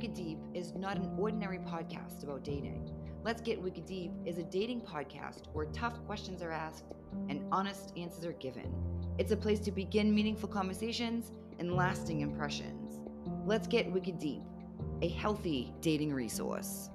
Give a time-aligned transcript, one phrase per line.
[0.00, 2.90] Wicked Deep is not an ordinary podcast about dating.
[3.22, 6.84] Let's Get Wicked Deep is a dating podcast where tough questions are asked
[7.28, 8.72] and honest answers are given.
[9.18, 12.98] It's a place to begin meaningful conversations and lasting impressions.
[13.44, 14.40] Let's Get Wicked Deep,
[15.02, 16.88] a healthy dating resource.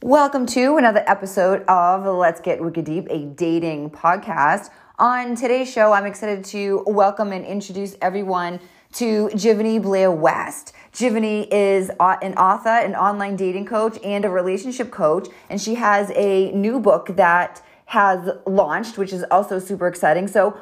[0.00, 4.70] Welcome to another episode of Let's Get Wicked Deep, a dating podcast.
[4.98, 8.60] On today's show, I'm excited to welcome and introduce everyone
[8.94, 10.72] to Jivany Blair West.
[10.90, 16.10] Jivany is an author, an online dating coach, and a relationship coach, and she has
[16.14, 20.28] a new book that has launched, which is also super exciting.
[20.28, 20.56] So,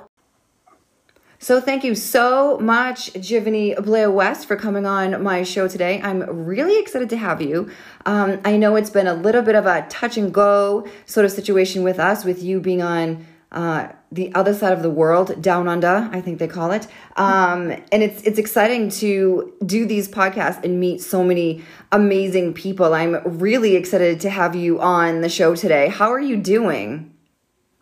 [1.39, 6.01] so thank you so much, Jivany Blair West, for coming on my show today.
[6.03, 7.71] I'm really excited to have you.
[8.05, 11.31] Um, I know it's been a little bit of a touch and go sort of
[11.31, 15.69] situation with us, with you being on uh, the other side of the world, down
[15.69, 16.87] under, I think they call it.
[17.17, 22.95] Um, and it's it's exciting to do these podcasts and meet so many amazing people.
[22.95, 25.89] I'm really excited to have you on the show today.
[25.89, 27.15] How are you doing?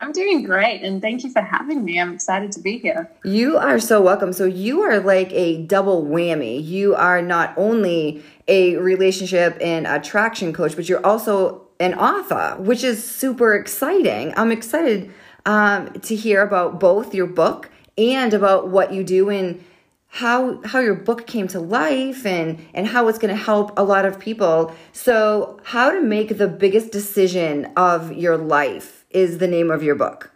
[0.02, 2.00] I'm doing great, and thank you for having me.
[2.00, 3.08] I'm excited to be here.
[3.24, 4.32] You are so welcome.
[4.32, 6.62] So, you are like a double whammy.
[6.62, 12.82] You are not only a relationship and attraction coach, but you're also an author, which
[12.82, 14.34] is super exciting.
[14.36, 15.12] I'm excited
[15.46, 19.64] um, to hear about both your book and about what you do and
[20.08, 23.82] how how your book came to life and and how it's going to help a
[23.82, 24.74] lot of people.
[24.92, 29.94] So, how to make the biggest decision of your life is the name of your
[29.94, 30.32] book.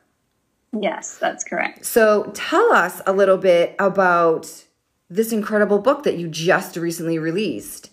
[0.81, 1.85] Yes, that's correct.
[1.85, 4.65] So tell us a little bit about
[5.09, 7.91] this incredible book that you just recently released.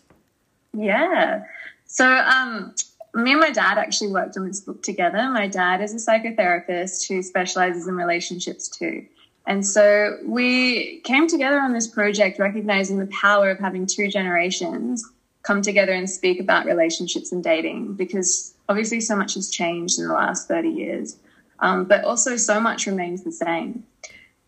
[0.73, 1.43] Yeah.
[1.85, 2.73] So, um,
[3.13, 5.29] me and my dad actually worked on this book together.
[5.29, 9.05] My dad is a psychotherapist who specializes in relationships too.
[9.45, 15.03] And so we came together on this project recognizing the power of having two generations
[15.43, 20.07] come together and speak about relationships and dating because obviously so much has changed in
[20.07, 21.17] the last 30 years,
[21.59, 23.83] um, but also so much remains the same.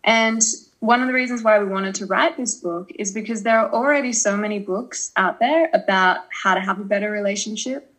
[0.05, 0.41] And
[0.79, 3.71] one of the reasons why we wanted to write this book is because there are
[3.73, 7.91] already so many books out there about how to have a better relationship.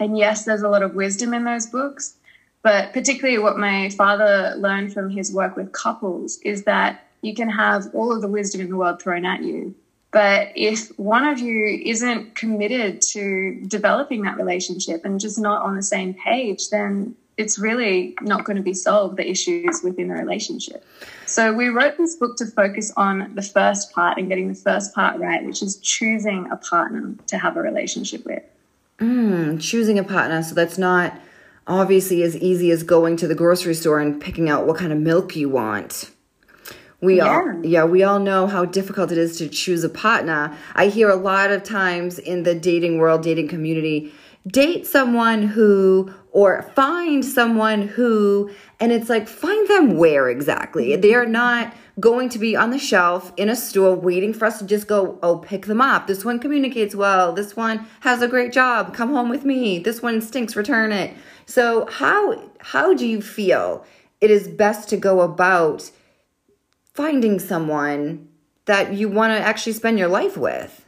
[0.00, 2.14] And yes, there's a lot of wisdom in those books,
[2.62, 7.50] but particularly what my father learned from his work with couples is that you can
[7.50, 9.74] have all of the wisdom in the world thrown at you,
[10.10, 15.76] but if one of you isn't committed to developing that relationship and just not on
[15.76, 20.14] the same page, then it's really not going to be solved the issues within the
[20.14, 20.84] relationship.
[21.26, 24.94] So we wrote this book to focus on the first part and getting the first
[24.94, 28.42] part right, which is choosing a partner to have a relationship with.
[29.00, 30.42] Mm, choosing a partner.
[30.42, 31.18] So that's not
[31.66, 34.98] obviously as easy as going to the grocery store and picking out what kind of
[34.98, 36.10] milk you want.
[37.00, 37.28] We yeah.
[37.28, 40.54] all yeah, we all know how difficult it is to choose a partner.
[40.74, 44.12] I hear a lot of times in the dating world, dating community,
[44.46, 50.90] date someone who or find someone who and it's like find them where exactly.
[50.90, 51.00] Mm-hmm.
[51.00, 54.66] They're not going to be on the shelf in a store waiting for us to
[54.66, 56.06] just go, oh, pick them up.
[56.06, 57.32] This one communicates well.
[57.32, 58.94] This one has a great job.
[58.94, 59.78] Come home with me.
[59.78, 60.54] This one stinks.
[60.54, 61.14] Return it.
[61.46, 63.84] So how how do you feel
[64.20, 65.90] it is best to go about
[66.94, 68.28] finding someone
[68.66, 70.84] that you want to actually spend your life with?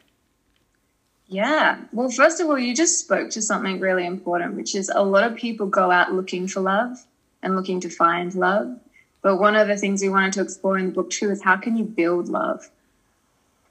[1.27, 1.81] Yeah.
[1.93, 5.25] Well, first of all, you just spoke to something really important, which is a lot
[5.25, 6.99] of people go out looking for love
[7.43, 8.79] and looking to find love.
[9.23, 11.57] But one of the things we wanted to explore in the book too is how
[11.57, 12.69] can you build love?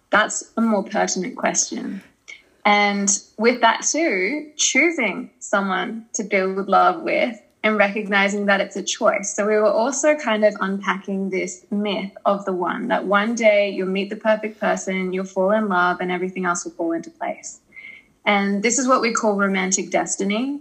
[0.10, 2.02] That's a more pertinent question.
[2.66, 8.84] And with that too, choosing someone to build love with and recognizing that it's a
[8.84, 9.36] choice.
[9.36, 13.70] So we were also kind of unpacking this myth of the one that one day
[13.70, 17.12] you'll meet the perfect person, you'll fall in love, and everything else will fall into
[17.12, 17.60] place.
[18.26, 20.60] And this is what we call romantic destiny.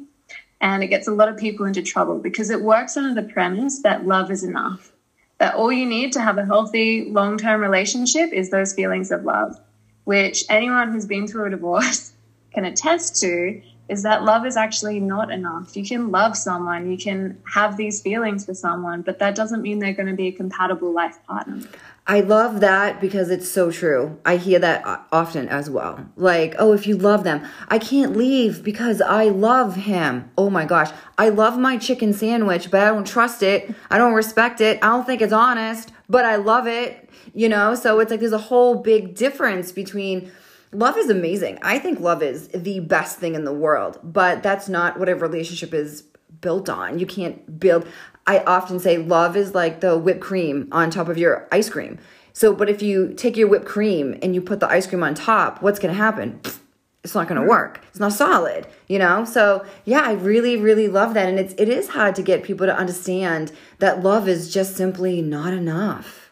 [0.60, 3.80] And it gets a lot of people into trouble because it works under the premise
[3.82, 4.92] that love is enough,
[5.38, 9.24] that all you need to have a healthy long term relationship is those feelings of
[9.24, 9.58] love,
[10.04, 12.12] which anyone who's been through a divorce
[12.52, 15.76] can attest to is that love is actually not enough.
[15.76, 19.80] You can love someone, you can have these feelings for someone, but that doesn't mean
[19.80, 21.60] they're going to be a compatible life partner.
[22.06, 24.18] I love that because it's so true.
[24.24, 26.06] I hear that often as well.
[26.16, 30.30] Like, oh, if you love them, I can't leave because I love him.
[30.36, 30.90] Oh my gosh.
[31.18, 33.72] I love my chicken sandwich, but I don't trust it.
[33.90, 34.78] I don't respect it.
[34.82, 37.08] I don't think it's honest, but I love it.
[37.32, 40.32] You know, so it's like there's a whole big difference between
[40.72, 41.58] love is amazing.
[41.62, 45.14] I think love is the best thing in the world, but that's not what a
[45.14, 46.02] relationship is
[46.40, 46.98] built on.
[46.98, 47.86] You can't build.
[48.30, 51.98] I often say love is like the whipped cream on top of your ice cream.
[52.32, 55.14] So, but if you take your whipped cream and you put the ice cream on
[55.14, 56.40] top, what's going to happen?
[57.02, 57.48] It's not going to mm.
[57.48, 57.82] work.
[57.88, 59.24] It's not solid, you know?
[59.24, 62.66] So, yeah, I really really love that and it's it is hard to get people
[62.66, 66.30] to understand that love is just simply not enough.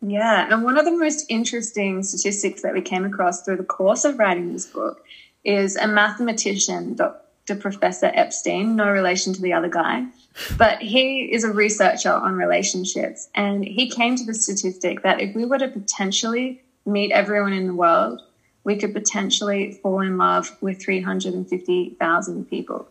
[0.00, 4.04] Yeah, and one of the most interesting statistics that we came across through the course
[4.04, 5.04] of writing this book
[5.44, 7.56] is a mathematician, Dr.
[7.56, 10.06] Professor Epstein, no relation to the other guy,
[10.56, 13.28] but he is a researcher on relationships.
[13.34, 17.66] And he came to the statistic that if we were to potentially meet everyone in
[17.66, 18.22] the world,
[18.64, 22.88] we could potentially fall in love with 350,000 people.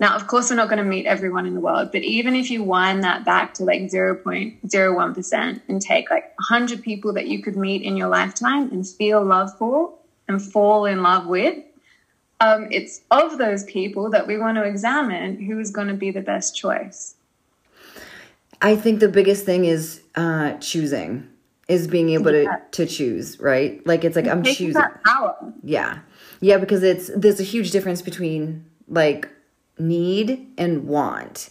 [0.00, 2.50] Now, of course, we're not going to meet everyone in the world, but even if
[2.50, 7.56] you wind that back to like 0.01% and take like 100 people that you could
[7.56, 9.94] meet in your lifetime and feel love for
[10.26, 11.62] and fall in love with,
[12.42, 16.10] um, it's of those people that we want to examine who is going to be
[16.10, 17.14] the best choice.
[18.60, 21.28] I think the biggest thing is uh, choosing,
[21.68, 22.56] is being able yeah.
[22.72, 23.84] to to choose, right?
[23.86, 24.82] Like it's like I'm choosing.
[25.04, 25.52] power.
[25.62, 26.00] Yeah,
[26.40, 29.28] yeah, because it's there's a huge difference between like
[29.78, 31.50] need and want.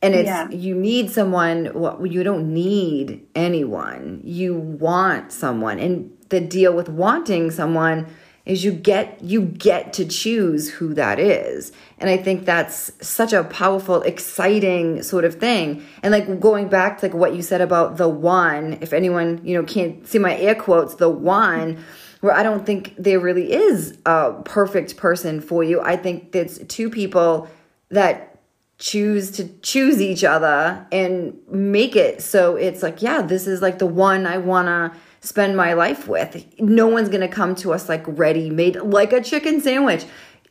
[0.00, 0.50] And it's yeah.
[0.50, 1.70] you need someone.
[1.74, 4.20] Well, you don't need anyone.
[4.24, 8.06] You want someone, and the deal with wanting someone
[8.46, 11.72] is you get you get to choose who that is.
[11.98, 15.82] And i think that's such a powerful exciting sort of thing.
[16.02, 19.54] And like going back to like what you said about the one if anyone you
[19.56, 21.82] know can't see my air quotes the one
[22.20, 25.80] where i don't think there really is a perfect person for you.
[25.80, 27.48] I think it's two people
[27.90, 28.30] that
[28.76, 33.78] choose to choose each other and make it so it's like yeah this is like
[33.78, 34.92] the one i want to
[35.24, 36.44] spend my life with.
[36.60, 40.04] No one's going to come to us like ready made, like a chicken sandwich.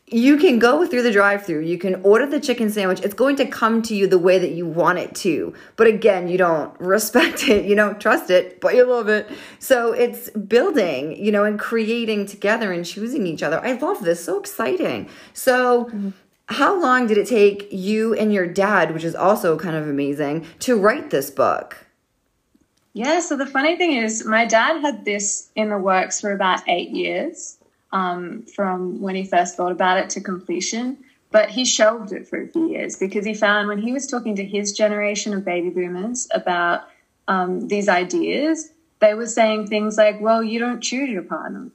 [0.07, 2.99] You can go through the drive through, you can order the chicken sandwich.
[3.01, 5.53] It's going to come to you the way that you want it to.
[5.75, 9.29] But again, you don't respect it, you don't trust it, but you love it.
[9.59, 13.63] So it's building, you know, and creating together and choosing each other.
[13.63, 14.25] I love this.
[14.25, 15.07] So exciting.
[15.33, 16.09] So, mm-hmm.
[16.47, 20.45] how long did it take you and your dad, which is also kind of amazing,
[20.59, 21.82] to write this book?
[22.93, 26.61] Yeah, so the funny thing is, my dad had this in the works for about
[26.67, 27.57] eight years
[27.91, 30.97] um, from when he first thought about it to completion.
[31.31, 34.35] But he shelved it for a few years because he found when he was talking
[34.35, 36.87] to his generation of baby boomers about
[37.27, 38.69] um, these ideas,
[38.99, 41.69] they were saying things like, well, you don't choose your partner.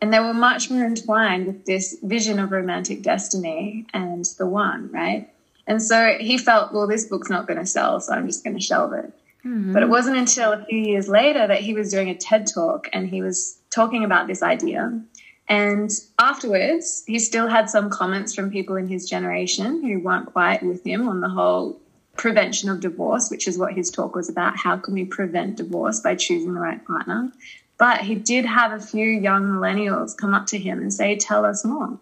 [0.00, 4.88] And they were much more entwined with this vision of romantic destiny and the one,
[4.92, 5.28] right?
[5.66, 8.54] And so he felt, well, this book's not going to sell, so I'm just going
[8.54, 9.12] to shelve it.
[9.44, 9.72] Mm-hmm.
[9.72, 12.88] But it wasn't until a few years later that he was doing a TED talk
[12.92, 15.00] and he was talking about this idea.
[15.48, 20.62] And afterwards, he still had some comments from people in his generation who weren't quite
[20.62, 21.78] with him on the whole
[22.16, 24.56] prevention of divorce, which is what his talk was about.
[24.56, 27.30] How can we prevent divorce by choosing the right partner?
[27.76, 31.44] But he did have a few young millennials come up to him and say, Tell
[31.44, 31.98] us more.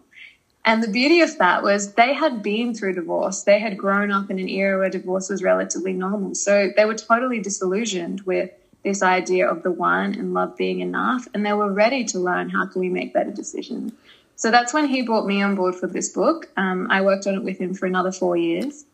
[0.65, 3.43] And the beauty of that was they had been through divorce.
[3.43, 6.35] They had grown up in an era where divorce was relatively normal.
[6.35, 8.49] So they were totally disillusioned with
[8.83, 11.27] this idea of the one and love being enough.
[11.33, 13.91] And they were ready to learn how can we make better decisions.
[14.35, 16.49] So that's when he brought me on board for this book.
[16.55, 18.85] Um, I worked on it with him for another four years.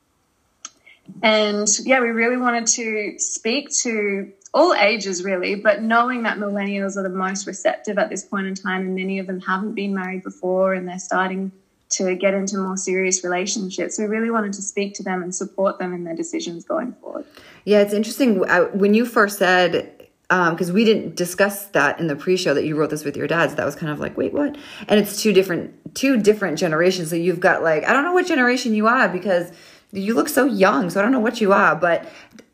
[1.24, 6.98] And yeah, we really wanted to speak to all ages really, but knowing that millennials
[6.98, 9.94] are the most receptive at this point in time, and many of them haven't been
[9.94, 11.52] married before and they're starting
[11.90, 15.80] to get into more serious relationships, we really wanted to speak to them and support
[15.80, 17.26] them in their decisions going forward.
[17.66, 18.40] Yeah, it's interesting.
[18.74, 19.96] When you first said,
[20.30, 23.26] because um, we didn't discuss that in the pre-show that you wrote this with your
[23.26, 24.56] dad, so that was kind of like, wait, what?
[24.88, 27.10] And it's two different, two different generations.
[27.10, 29.52] So you've got like, I don't know what generation you are because
[29.92, 32.08] you look so young, so I don't know what you are, but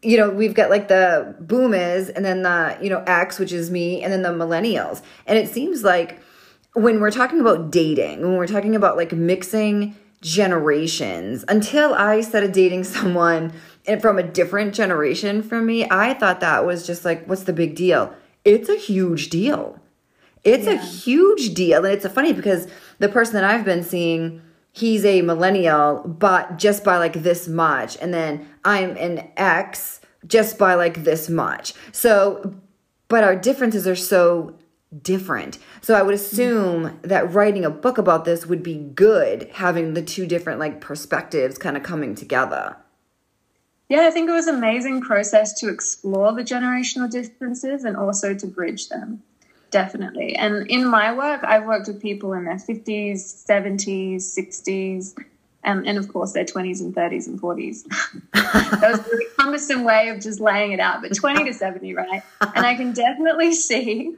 [0.05, 3.71] you know, we've got like the boomers and then the, you know, X, which is
[3.71, 5.01] me, and then the millennials.
[5.25, 6.19] And it seems like
[6.73, 12.51] when we're talking about dating, when we're talking about like mixing generations, until I started
[12.51, 13.53] dating someone
[13.99, 17.75] from a different generation from me, I thought that was just like, what's the big
[17.75, 18.13] deal?
[18.43, 19.79] It's a huge deal.
[20.43, 20.73] It's yeah.
[20.73, 21.83] a huge deal.
[21.83, 22.67] And it's funny because
[22.99, 24.41] the person that I've been seeing,
[24.75, 27.97] he's a millennial, but just by like this much.
[28.01, 31.73] And then I'm an X just by like this much.
[31.93, 32.53] So,
[33.07, 34.57] but our differences are so
[35.01, 35.59] different.
[35.81, 40.01] So I would assume that writing a book about this would be good, having the
[40.01, 42.75] two different like perspectives kind of coming together.
[43.87, 48.33] Yeah, I think it was an amazing process to explore the generational differences and also
[48.33, 49.21] to bridge them
[49.75, 50.37] definitely.
[50.37, 55.13] And in my work, I've worked with people in their 50s, 70s, 60s,
[55.65, 57.83] and, of course their 20s and 30s and 40s.
[58.33, 61.01] that was a really cumbersome way of just laying it out.
[61.01, 62.23] But 20 to 70, right?
[62.55, 64.15] And I can definitely see,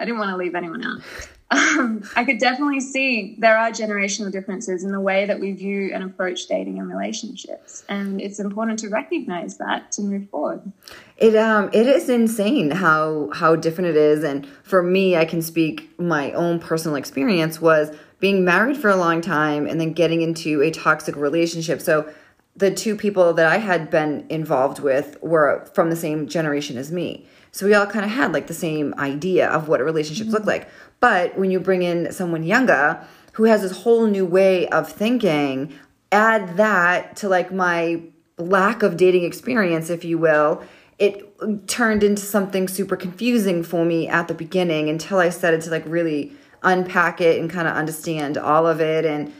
[0.00, 1.02] I didn't want to leave anyone out.
[1.50, 5.90] Um, I could definitely see there are generational differences in the way that we view
[5.92, 10.72] and approach dating and relationships, and it's important to recognize that to move forward.
[11.16, 15.42] It um it is insane how how different it is, and for me, I can
[15.42, 20.22] speak my own personal experience was being married for a long time and then getting
[20.22, 21.80] into a toxic relationship.
[21.80, 22.10] So
[22.56, 26.90] the two people that I had been involved with were from the same generation as
[26.90, 27.26] me.
[27.52, 30.36] So we all kind of had like the same idea of what relationships mm-hmm.
[30.36, 30.68] look like.
[31.00, 33.00] But when you bring in someone younger
[33.32, 35.74] who has this whole new way of thinking,
[36.10, 38.02] add that to like my
[38.38, 40.62] lack of dating experience, if you will,
[40.98, 41.22] it
[41.68, 45.84] turned into something super confusing for me at the beginning until I started to like
[45.86, 49.32] really unpack it and kind of understand all of it and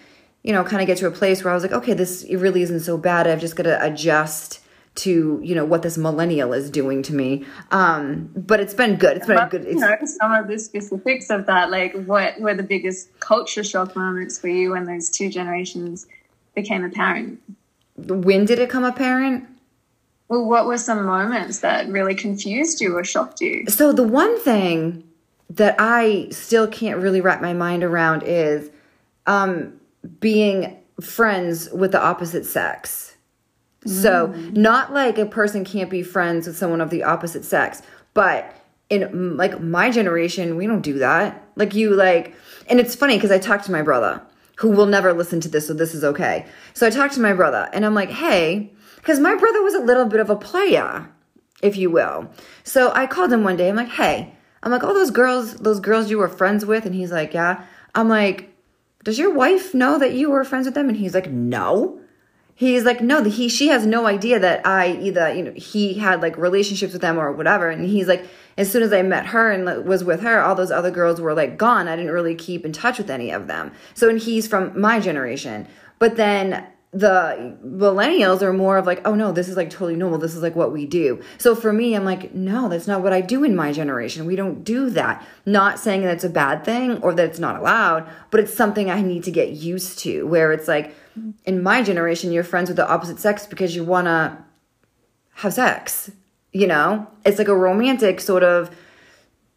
[0.43, 2.63] you know kind of get to a place where I was like okay this really
[2.63, 3.27] isn't so bad.
[3.27, 4.61] I've just got to adjust
[4.97, 7.45] to you know what this millennial is doing to me.
[7.71, 9.19] Um but it's been good.
[9.19, 12.41] It's been but, good it's, you know some of the specifics of that like what
[12.41, 16.07] were the biggest culture shock moments for you when those two generations
[16.55, 17.41] became apparent?
[17.97, 19.47] When did it come apparent?
[20.29, 23.67] Well what were some moments that really confused you or shocked you?
[23.69, 25.05] So the one thing
[25.49, 28.69] that i still can't really wrap my mind around is
[29.27, 29.73] um
[30.21, 33.16] being friends with the opposite sex
[33.87, 34.57] so, mm.
[34.57, 37.83] not like a person can't be friends with someone of the opposite sex,
[38.15, 38.53] but
[38.91, 41.45] in like my generation, we don't do that.
[41.57, 42.35] Like you like
[42.69, 44.23] and it's funny cuz I talked to my brother
[44.57, 46.47] who will never listen to this so this is okay.
[46.75, 49.81] So I talked to my brother and I'm like, "Hey, cuz my brother was a
[49.81, 51.09] little bit of a player,
[51.63, 52.31] if you will."
[52.65, 53.69] So I called him one day.
[53.69, 56.95] I'm like, "Hey, I'm like, all those girls, those girls you were friends with?" And
[56.95, 57.63] he's like, "Yeah."
[57.95, 58.51] I'm like,
[59.05, 62.01] "Does your wife know that you were friends with them?" And he's like, "No."
[62.57, 66.21] He's like no he she has no idea that i either you know he had
[66.23, 67.71] like relationships with them or whatever.
[67.71, 68.27] And he's like
[68.59, 71.35] as soon as i met her and was with her all those other girls were
[71.35, 71.87] like gone.
[71.87, 73.73] I didn't really keep in touch with any of them.
[73.95, 75.69] So and he's from my generation.
[75.99, 80.19] But then the millennials are more of like oh no this is like totally normal.
[80.19, 81.23] This is like what we do.
[81.37, 84.25] So for me i'm like no that's not what i do in my generation.
[84.25, 85.23] We don't do that.
[85.45, 88.91] Not saying that it's a bad thing or that it's not allowed but it's something
[88.91, 90.95] i need to get used to where it's like
[91.45, 94.37] in my generation, you're friends with the opposite sex because you want to
[95.35, 96.11] have sex.
[96.53, 98.75] You know, it's like a romantic sort of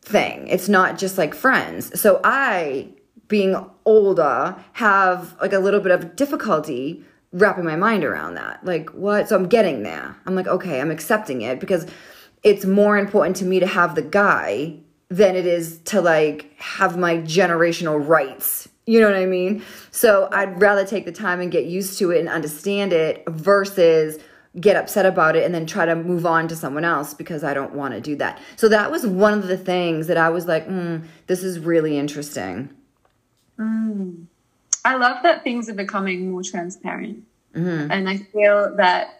[0.02, 0.48] thing.
[0.48, 2.00] It's not just like friends.
[2.00, 2.90] So I,
[3.28, 8.66] being older, have like a little bit of difficulty wrapping my mind around that.
[8.66, 9.30] Like, what?
[9.30, 10.18] So I'm getting there.
[10.26, 11.86] I'm like, okay, I'm accepting it because
[12.44, 16.98] it's more important to me to have the guy than it is to like have
[16.98, 19.64] my generational rights you know what I mean?
[19.92, 24.18] So I'd rather take the time and get used to it and understand it versus
[24.60, 27.54] get upset about it and then try to move on to someone else because I
[27.54, 28.42] don't want to do that.
[28.56, 32.00] So that was one of the things that I was like, mm, this is really
[32.00, 32.74] interesting.
[33.60, 34.26] Mm.
[34.84, 37.26] I love that things are becoming more transparent.
[37.54, 37.92] Mm-hmm.
[37.92, 39.19] And I feel that,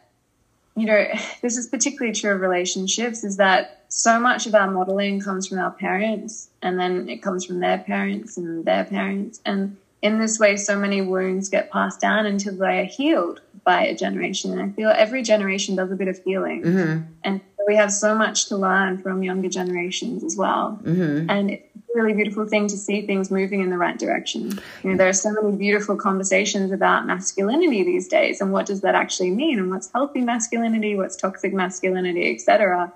[0.80, 1.08] you know,
[1.42, 5.60] this is particularly true of relationships, is that so much of our modeling comes from
[5.60, 9.42] our parents and then it comes from their parents and their parents.
[9.46, 13.86] And in this way, so many wounds get passed down until they are healed by
[13.86, 14.52] a generation.
[14.52, 16.64] And I feel every generation does a bit of healing.
[16.64, 17.02] Mm-hmm.
[17.24, 20.80] And we have so much to learn from younger generations as well.
[20.84, 21.30] Mm-hmm.
[21.30, 21.60] And
[21.96, 24.60] really beautiful thing to see things moving in the right direction.
[24.84, 28.82] You know, there are so many beautiful conversations about masculinity these days and what does
[28.82, 32.94] that actually mean and what's healthy masculinity, what's toxic masculinity, etc.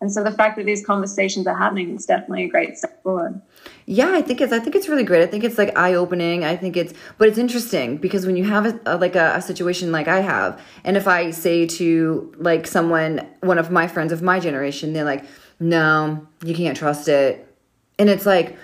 [0.00, 3.40] And so the fact that these conversations are happening is definitely a great step forward.
[3.86, 5.22] Yeah, I think it's I think it's really great.
[5.22, 6.44] I think it's like eye opening.
[6.44, 9.42] I think it's but it's interesting because when you have a, a like a, a,
[9.42, 14.12] situation like I have, and if I say to like someone, one of my friends
[14.12, 15.24] of my generation, they're like,
[15.60, 17.53] "No, you can't trust it,"
[17.98, 18.56] and it's like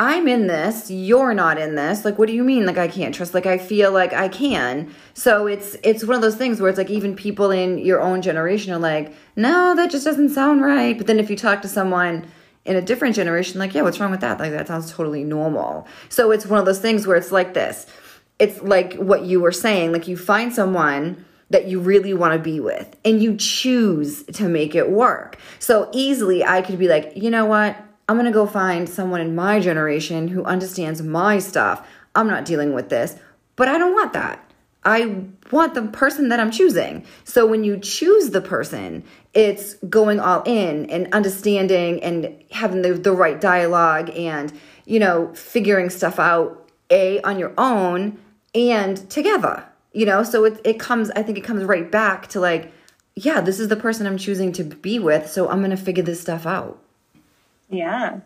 [0.00, 2.04] I'm in this, you're not in this.
[2.04, 2.66] Like, what do you mean?
[2.66, 3.34] Like, I can't trust?
[3.34, 4.94] Like, I feel like I can.
[5.14, 8.22] So it's it's one of those things where it's like even people in your own
[8.22, 10.96] generation are like, no, that just doesn't sound right.
[10.96, 12.28] But then if you talk to someone
[12.64, 14.38] in a different generation, like, yeah, what's wrong with that?
[14.38, 15.88] Like, that sounds totally normal.
[16.08, 17.86] So it's one of those things where it's like this.
[18.38, 19.90] It's like what you were saying.
[19.90, 24.48] Like, you find someone that you really want to be with and you choose to
[24.48, 25.38] make it work.
[25.58, 27.76] So easily, I could be like, you know what?
[28.08, 31.86] I'm going to go find someone in my generation who understands my stuff.
[32.14, 33.16] I'm not dealing with this,
[33.56, 34.44] but I don't want that.
[34.84, 37.04] I want the person that I'm choosing.
[37.24, 42.94] So when you choose the person, it's going all in and understanding and having the,
[42.94, 44.52] the right dialogue and,
[44.86, 48.18] you know, figuring stuff out, A, on your own
[48.54, 49.64] and together.
[49.92, 52.72] you know so it, it comes i think it comes right back to like
[53.14, 56.20] yeah this is the person i'm choosing to be with so i'm gonna figure this
[56.20, 56.78] stuff out
[57.68, 58.20] yeah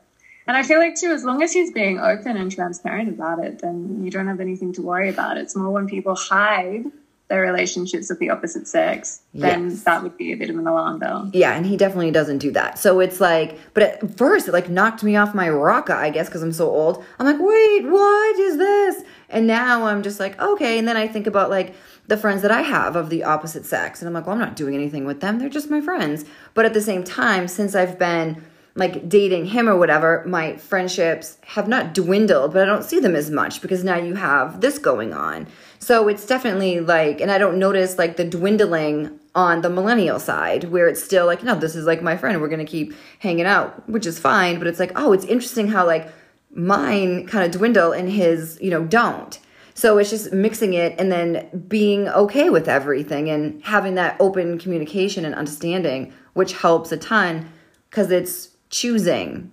[0.47, 3.61] and i feel like too as long as he's being open and transparent about it
[3.61, 6.85] then you don't have anything to worry about it's more when people hide
[7.33, 9.85] their relationships with the opposite sex, then yes.
[9.85, 11.31] that would be a bit of an alarm bell.
[11.33, 12.79] Yeah, and he definitely doesn't do that.
[12.79, 16.29] So it's like, but at first it like knocked me off my rocker, I guess,
[16.29, 17.03] because I'm so old.
[17.19, 19.03] I'm like, wait, what is this?
[19.31, 20.79] And now I'm just like, okay.
[20.79, 21.75] And then I think about like
[22.07, 24.55] the friends that I have of the opposite sex, and I'm like, well, I'm not
[24.55, 25.39] doing anything with them.
[25.39, 26.27] They're just my friends.
[26.53, 31.37] But at the same time, since I've been like dating him or whatever, my friendships
[31.47, 34.79] have not dwindled, but I don't see them as much because now you have this
[34.79, 35.47] going on.
[35.79, 40.65] So it's definitely like, and I don't notice like the dwindling on the millennial side
[40.65, 42.41] where it's still like, no, this is like my friend.
[42.41, 44.59] We're going to keep hanging out, which is fine.
[44.59, 46.11] But it's like, oh, it's interesting how like
[46.51, 49.39] mine kind of dwindle and his, you know, don't.
[49.75, 54.59] So it's just mixing it and then being okay with everything and having that open
[54.59, 57.51] communication and understanding, which helps a ton
[57.89, 59.53] because it's choosing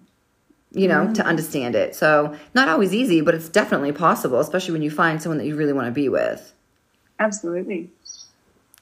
[0.72, 1.14] you know mm-hmm.
[1.14, 1.96] to understand it.
[1.96, 5.56] So not always easy but it's definitely possible especially when you find someone that you
[5.56, 6.54] really want to be with.
[7.20, 7.92] Absolutely.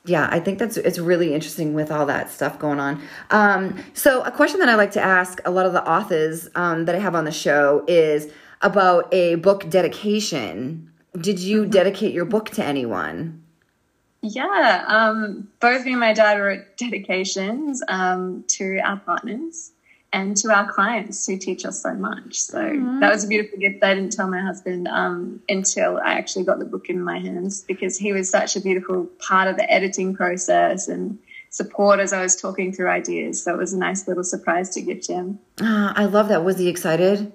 [0.06, 3.02] Yeah i think that's it's really interesting with all that stuff going on.
[3.32, 6.86] Um, so a question that i like to ask a lot of the authors um,
[6.86, 10.92] that i have on the show is about a book dedication.
[11.20, 11.72] Did you mm-hmm.
[11.72, 13.44] dedicate your book to anyone?
[14.22, 19.72] Yeah um, both me and my dad wrote dedications um, to our partners
[20.14, 22.40] and to our clients who teach us so much.
[22.40, 23.00] So mm-hmm.
[23.02, 23.84] that was a beautiful gift.
[23.84, 27.64] I didn't tell my husband um, until I actually got the book in my hands
[27.64, 32.22] because he was such a beautiful part of the editing process and support as I
[32.22, 33.44] was talking through ideas.
[33.44, 35.40] So it was a nice little surprise to gift him.
[35.60, 36.44] Uh, I love that.
[36.44, 37.34] Was he excited?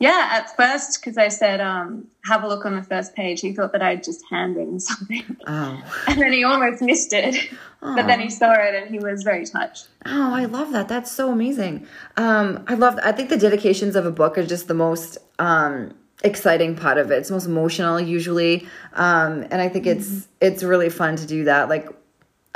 [0.00, 3.52] Yeah, at first, because I said, um, have a look on the first page, he
[3.52, 5.36] thought that I'd just hand him something.
[5.46, 5.82] Oh.
[6.06, 7.50] And then he almost missed it.
[7.82, 7.96] Oh.
[7.96, 9.88] But then he saw it and he was very touched.
[10.06, 10.88] Oh, I love that.
[10.88, 11.86] That's so amazing.
[12.16, 15.94] Um, I love, I think the dedications of a book are just the most um,
[16.22, 17.18] exciting part of it.
[17.18, 18.68] It's most emotional usually.
[18.94, 20.30] Um, and I think it's, mm-hmm.
[20.40, 21.68] it's really fun to do that.
[21.68, 21.88] Like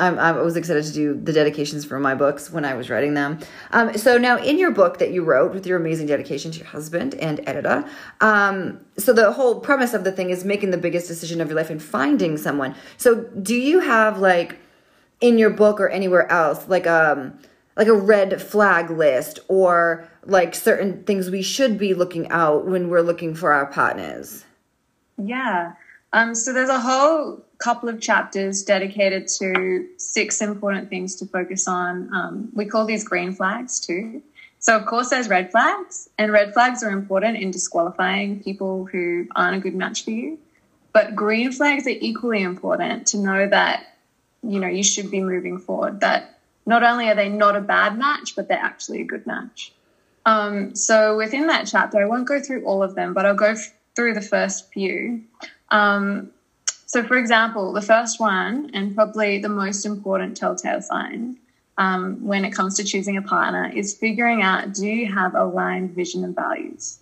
[0.02, 3.14] I'm, I was excited to do the dedications for my books when I was writing
[3.14, 3.38] them.
[3.70, 6.66] Um, so now, in your book that you wrote with your amazing dedication to your
[6.66, 7.88] husband and editor,
[8.20, 11.56] um, so the whole premise of the thing is making the biggest decision of your
[11.56, 12.74] life and finding someone.
[12.96, 14.58] So, do you have like
[15.20, 17.38] in your book or anywhere else like um
[17.76, 22.88] like a red flag list or like certain things we should be looking out when
[22.88, 24.44] we're looking for our partners?
[25.16, 25.74] Yeah.
[26.12, 31.68] Um, so there's a whole couple of chapters dedicated to six important things to focus
[31.68, 32.12] on.
[32.12, 34.20] Um, we call these green flags too.
[34.58, 39.26] So, of course, there's red flags, and red flags are important in disqualifying people who
[39.34, 40.38] aren't a good match for you.
[40.92, 43.96] But green flags are equally important to know that,
[44.42, 47.96] you know, you should be moving forward, that not only are they not a bad
[47.96, 49.72] match, but they're actually a good match.
[50.26, 53.52] Um, so, within that chapter, I won't go through all of them, but I'll go
[53.52, 55.22] f- through the first few.
[55.70, 56.30] Um,
[56.92, 61.38] so, for example, the first one, and probably the most important telltale sign
[61.78, 65.92] um, when it comes to choosing a partner, is figuring out do you have aligned
[65.92, 66.98] vision and values?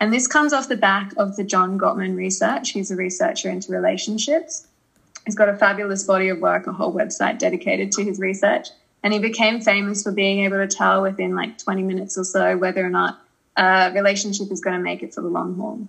[0.00, 2.70] And this comes off the back of the John Gottman research.
[2.70, 4.66] He's a researcher into relationships.
[5.26, 8.68] He's got a fabulous body of work, a whole website dedicated to his research.
[9.02, 12.56] And he became famous for being able to tell within like 20 minutes or so
[12.56, 13.20] whether or not
[13.58, 15.86] a relationship is going to make it for the long haul.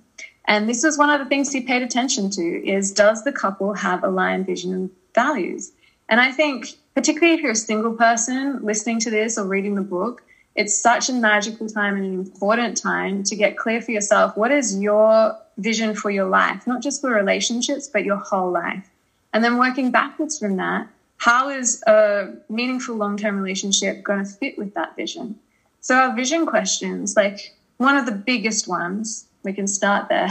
[0.52, 3.74] And this was one of the things he paid attention to is does the couple
[3.74, 5.72] have aligned vision and values?
[6.10, 9.82] And I think particularly if you're a single person listening to this or reading the
[9.82, 10.24] book,
[10.56, 14.52] it's such a magical time and an important time to get clear for yourself what
[14.52, 18.90] is your vision for your life, not just for relationships, but your whole life.
[19.32, 24.30] And then working backwards from that, how is a meaningful long term relationship going to
[24.30, 25.40] fit with that vision?
[25.80, 30.30] So, our vision questions, like one of the biggest ones we can start there.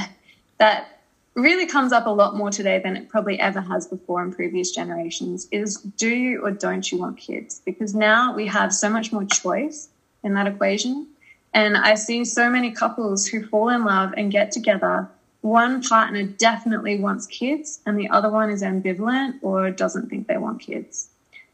[0.58, 1.00] That
[1.34, 4.72] really comes up a lot more today than it probably ever has before in previous
[4.72, 7.62] generations is do you or don't you want kids?
[7.64, 9.88] Because now we have so much more choice
[10.22, 11.06] in that equation.
[11.52, 15.08] And I see so many couples who fall in love and get together.
[15.40, 20.36] One partner definitely wants kids, and the other one is ambivalent or doesn't think they
[20.36, 21.08] want kids.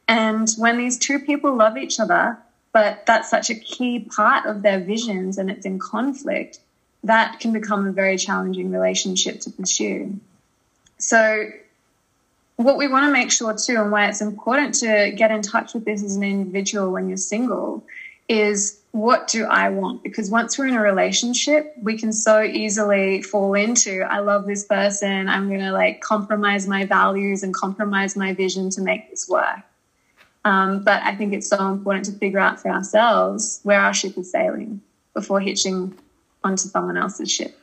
[0.09, 2.39] And when these two people love each other,
[2.73, 6.59] but that's such a key part of their visions and it's in conflict,
[7.07, 10.19] that can become a very challenging relationship to pursue.
[10.99, 11.51] So,
[12.57, 15.75] what we want to make sure too, and why it's important to get in touch
[15.75, 17.85] with this as an individual when you're single,
[18.29, 20.03] is what do I want?
[20.03, 24.65] Because once we're in a relationship, we can so easily fall into, I love this
[24.65, 25.29] person.
[25.29, 29.61] I'm going to like compromise my values and compromise my vision to make this work.
[30.47, 34.17] Um, but I think it's so important to figure out for ourselves where our ship
[34.17, 34.81] is sailing
[35.13, 35.95] before hitching
[36.47, 37.59] onto someone else's ship.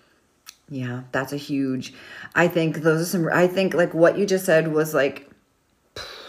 [0.69, 1.93] Yeah, that's a huge.
[2.35, 3.29] I think those are some.
[3.31, 5.29] I think like what you just said was like,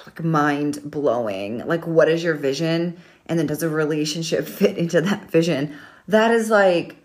[0.06, 1.66] like mind blowing.
[1.66, 2.96] Like, what is your vision?
[3.26, 5.74] And then does a relationship fit into that vision?
[6.08, 6.96] That is like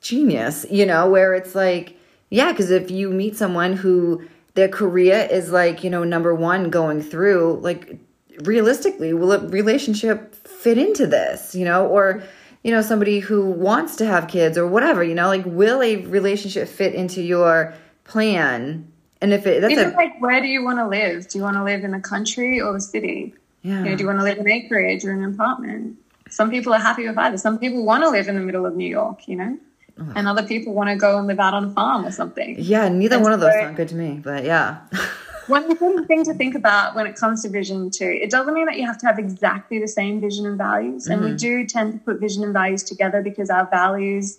[0.00, 1.96] genius, you know, where it's like,
[2.30, 6.70] yeah, because if you meet someone who their career is like, you know, number one
[6.70, 7.98] going through, like
[8.44, 12.22] realistically, will a relationship fit into this, you know, or
[12.62, 15.96] you know, somebody who wants to have kids or whatever, you know, like will a
[15.96, 18.90] relationship fit into your plan?
[19.22, 21.28] And if it, that's Even a, like, where do you want to live?
[21.28, 23.34] Do you want to live in the country or the city?
[23.62, 23.78] Yeah.
[23.78, 25.98] You know, do you want to live in acreage or an apartment?
[26.30, 27.36] Some people are happy with either.
[27.36, 29.58] Some people want to live in the middle of New York, you know?
[29.98, 30.12] Oh.
[30.14, 32.56] And other people want to go and live out on a farm or something.
[32.58, 34.78] Yeah, neither and one of those sound good to me, but yeah.
[35.50, 38.66] one important thing to think about when it comes to vision too it doesn't mean
[38.66, 41.32] that you have to have exactly the same vision and values and mm-hmm.
[41.32, 44.38] we do tend to put vision and values together because our values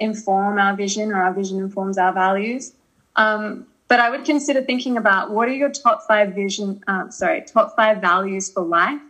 [0.00, 2.72] inform our vision or our vision informs our values
[3.16, 7.42] um, but i would consider thinking about what are your top five vision uh, sorry
[7.42, 9.00] top five values for life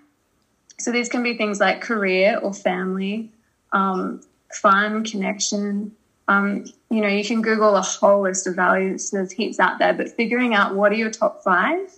[0.78, 3.30] so these can be things like career or family
[3.72, 4.20] um,
[4.52, 5.94] fun connection
[6.28, 9.10] um, you know, you can Google a whole list of values.
[9.10, 11.90] There's heaps out there, but figuring out what are your top five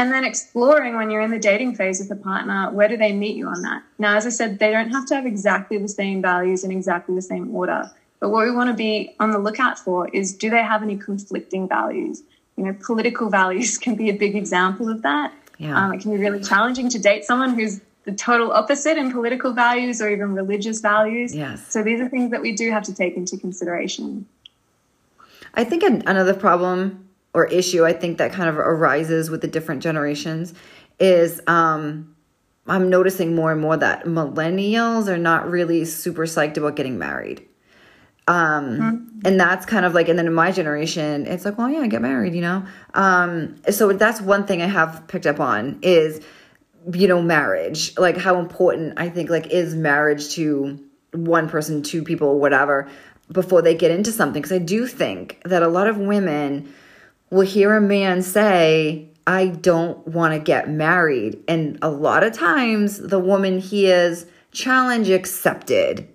[0.00, 3.12] and then exploring when you're in the dating phase with a partner, where do they
[3.12, 3.82] meet you on that?
[3.98, 7.14] Now, as I said, they don't have to have exactly the same values in exactly
[7.14, 7.90] the same order.
[8.18, 10.96] But what we want to be on the lookout for is do they have any
[10.96, 12.22] conflicting values?
[12.56, 15.34] You know, political values can be a big example of that.
[15.58, 15.76] Yeah.
[15.76, 19.52] Um, it can be really challenging to date someone who's the total opposite in political
[19.52, 21.34] values or even religious values.
[21.34, 21.66] Yes.
[21.70, 24.26] So these are things that we do have to take into consideration.
[25.54, 29.82] I think another problem or issue I think that kind of arises with the different
[29.82, 30.54] generations
[30.98, 32.14] is um,
[32.66, 37.46] I'm noticing more and more that millennials are not really super psyched about getting married.
[38.28, 39.26] Um, mm-hmm.
[39.26, 42.00] and that's kind of like, and then in my generation, it's like, well, yeah, get
[42.00, 42.64] married, you know?
[42.94, 46.20] Um, so that's one thing I have picked up on is
[46.92, 50.78] you know marriage like how important i think like is marriage to
[51.12, 52.88] one person two people whatever
[53.32, 54.42] before they get into something.
[54.42, 56.72] Because i do think that a lot of women
[57.30, 62.32] will hear a man say i don't want to get married and a lot of
[62.32, 66.08] times the woman hears challenge accepted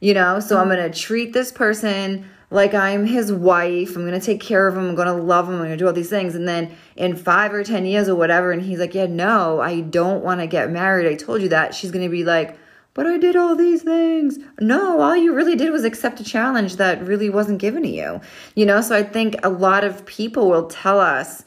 [0.00, 0.40] you know?
[0.40, 0.76] So i'm mm-hmm.
[0.76, 3.96] going to treat this person like I'm his wife.
[3.96, 4.90] I'm going to take care of him.
[4.90, 5.54] I'm going to love him.
[5.54, 6.34] I'm going to do all these things.
[6.34, 9.80] And then in five or 10 years or whatever, and he's like, yeah, no, I
[9.80, 11.06] don't want to get married.
[11.06, 11.74] I told you that.
[11.74, 12.58] She's going to be like,
[12.94, 14.38] but I did all these things.
[14.60, 18.20] No, all you really did was accept a challenge that really wasn't given to you.
[18.54, 21.44] You know, so I think a lot of people will tell us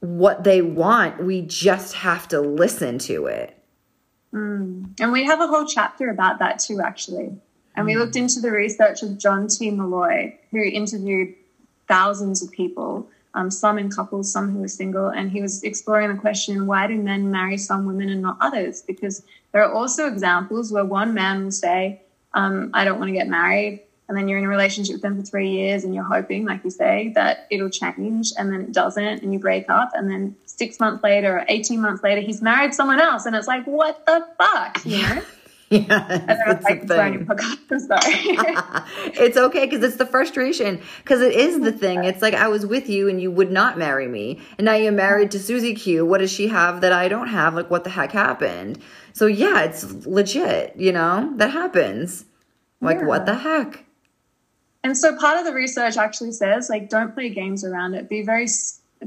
[0.00, 1.24] what they want.
[1.24, 3.58] We just have to listen to it.
[4.32, 5.00] Mm.
[5.00, 7.36] And we have a whole chapter about that too, actually.
[7.76, 9.70] And we looked into the research of John T.
[9.70, 11.34] Molloy, who interviewed
[11.88, 16.14] thousands of people, um, some in couples, some who were single, and he was exploring
[16.14, 18.82] the question why do men marry some women and not others?
[18.82, 22.00] Because there are also examples where one man will say,
[22.32, 23.80] um, I don't want to get married.
[24.06, 26.62] And then you're in a relationship with them for three years and you're hoping, like
[26.62, 29.92] you say, that it'll change and then it doesn't and you break up.
[29.94, 33.24] And then six months later or 18 months later, he's married someone else.
[33.24, 34.84] And it's like, what the fuck?
[34.84, 35.22] You know?
[35.74, 37.14] Yeah, it's, like,
[39.18, 42.04] it's okay because it's the frustration because it is the thing.
[42.04, 44.92] It's like I was with you and you would not marry me, and now you're
[44.92, 46.06] married to Susie Q.
[46.06, 47.54] What does she have that I don't have?
[47.54, 48.78] Like, what the heck happened?
[49.12, 50.76] So yeah, it's legit.
[50.76, 52.24] You know that happens.
[52.80, 53.06] Like, yeah.
[53.06, 53.84] what the heck?
[54.84, 58.08] And so part of the research actually says like, don't play games around it.
[58.08, 58.46] Be very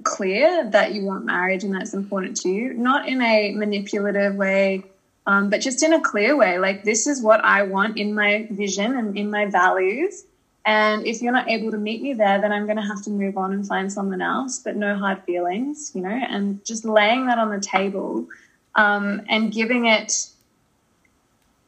[0.04, 4.84] clear that you want marriage and that's important to you, not in a manipulative way
[5.28, 6.58] um, but just in a clear way.
[6.58, 10.24] Like, this is what I want in my vision and in my values.
[10.66, 13.10] And if you're not able to meet me there, then I'm going to have to
[13.10, 17.28] move on and find someone else, but no hard feelings, you know, and just laying
[17.28, 18.28] that on the table
[18.76, 20.30] um, and giving it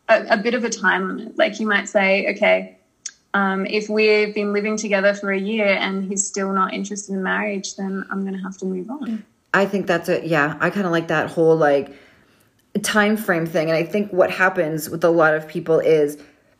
[0.07, 1.37] a, a, bit of a time limit.
[1.37, 2.77] Like, you might say, okay,
[3.33, 7.23] um, if we've been living together for a year and he's still not interested in
[7.23, 9.25] marriage, then I'm going to have to move on.
[9.53, 10.25] I think that's it.
[10.25, 10.57] Yeah.
[10.61, 11.93] I kind of like that whole like,
[12.81, 16.17] time frame thing and i think what happens with a lot of people is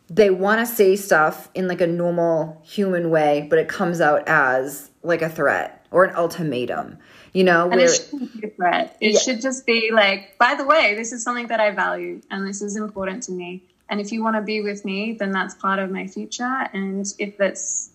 [0.10, 4.24] they want to say stuff in like a normal human way but it comes out
[4.28, 6.98] as like a threat or an ultimatum.
[7.34, 8.98] You know, and where, it shouldn't be a threat.
[9.00, 9.20] It yeah.
[9.20, 12.64] should just be like, by the way, this is something that I value and this
[12.64, 13.64] is important to me.
[13.88, 16.68] And if you want to be with me, then that's part of my future.
[16.74, 17.92] And if that's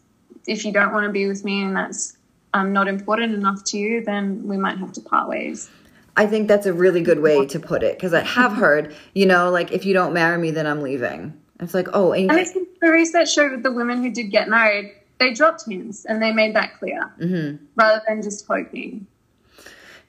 [0.46, 2.16] if you don't want to be with me and that's
[2.53, 5.68] um, not important enough to you, then we might have to part ways.
[6.16, 9.27] I think that's a really good way to put it because I have heard, you
[9.27, 11.40] know, like if you don't marry me, then I'm leaving.
[11.61, 14.92] It's like, oh, and, and the research showed with the women who did get married,
[15.18, 17.64] they dropped hints and they made that clear mm-hmm.
[17.77, 19.07] rather than just hoping.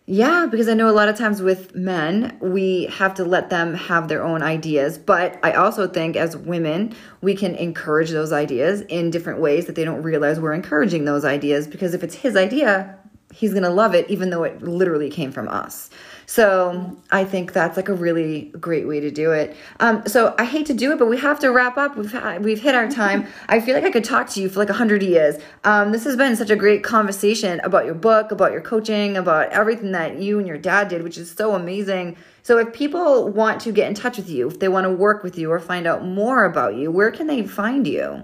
[0.08, 3.74] Yeah, because I know a lot of times with men, we have to let them
[3.74, 5.00] have their own ideas.
[5.00, 9.74] But I also think as women, we can encourage those ideas in different ways that
[9.74, 11.68] they don't realize we're encouraging those ideas.
[11.68, 13.00] Because if it's his idea,
[13.36, 15.90] he's going to love it, even though it literally came from us.
[16.26, 19.56] So I think that's like a really great way to do it.
[19.80, 21.98] Um, so I hate to do it, but we have to wrap up.
[21.98, 23.28] We've we've hit our time.
[23.50, 25.36] I feel like I could talk to you for like a hundred years.
[25.66, 29.50] Um, this has been such a great conversation about your book, about your coaching, about
[29.50, 32.16] everything that you and your dad did, which is so amazing.
[32.42, 35.24] So if people want to get in touch with you, if they want to work
[35.24, 38.24] with you or find out more about you, where can they find you?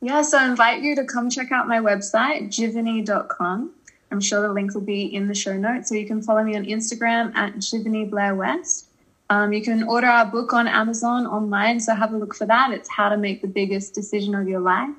[0.00, 3.74] Yeah, so I invite you to come check out my website, jivany.com.
[4.10, 5.88] I'm sure the link will be in the show notes.
[5.88, 8.86] So you can follow me on Instagram at Jivany Blair West.
[9.30, 11.80] Um, you can order our book on Amazon online.
[11.80, 12.72] So have a look for that.
[12.72, 14.94] It's How to Make the Biggest Decision of Your Life.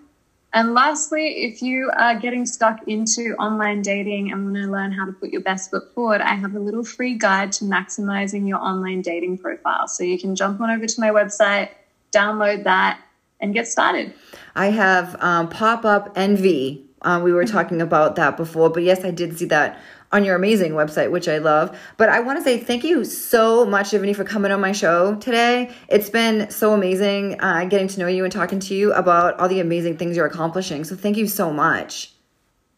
[0.52, 5.06] And lastly, if you are getting stuck into online dating and want to learn how
[5.06, 8.58] to put your best foot forward, I have a little free guide to maximizing your
[8.58, 9.88] online dating profile.
[9.88, 11.70] So you can jump on over to my website,
[12.12, 13.00] download that,
[13.40, 14.14] and get started.
[14.56, 19.04] I have um, Pop Up Envy uh, we were talking about that before, but yes,
[19.04, 19.80] I did see that
[20.12, 21.78] on your amazing website, which I love.
[21.98, 25.16] But I want to say thank you so much, Jivany, for coming on my show
[25.16, 25.72] today.
[25.88, 29.48] It's been so amazing uh, getting to know you and talking to you about all
[29.48, 30.84] the amazing things you're accomplishing.
[30.84, 32.14] So thank you so much.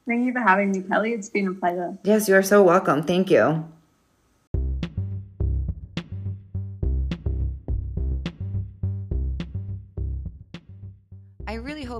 [0.07, 1.11] Thank you for having me, Kelly.
[1.11, 1.97] It's been a pleasure.
[2.03, 3.03] Yes, you are so welcome.
[3.03, 3.65] Thank you.